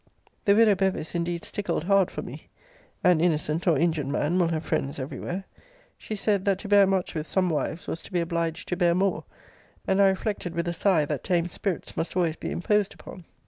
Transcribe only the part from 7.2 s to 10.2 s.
some wives, was to be obliged to bear more; and I